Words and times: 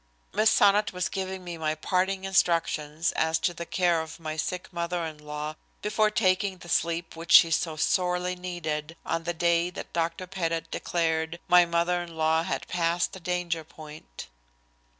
Miss 0.33 0.49
Sonnot 0.49 0.93
was 0.93 1.09
giving 1.09 1.43
me 1.43 1.59
my 1.59 1.75
parting 1.75 2.23
instructions 2.23 3.11
as 3.11 3.37
to 3.37 3.53
the 3.53 3.67
care 3.67 4.01
of 4.01 4.19
my 4.19 4.35
sick 4.35 4.73
mother 4.73 5.05
in 5.05 5.19
law 5.19 5.53
before 5.83 6.09
taking 6.09 6.57
the 6.57 6.69
sleep 6.69 7.15
which 7.15 7.31
she 7.31 7.51
so 7.51 7.75
sorely 7.75 8.35
needed, 8.35 8.95
on 9.05 9.25
the 9.25 9.33
day 9.35 9.69
that 9.69 9.93
Dr. 9.93 10.25
Pettit 10.25 10.71
declared 10.71 11.37
my 11.47 11.67
mother 11.67 12.01
in 12.01 12.17
law 12.17 12.41
had 12.41 12.67
passed 12.67 13.13
the 13.13 13.19
danger 13.19 13.63
point. 13.63 14.25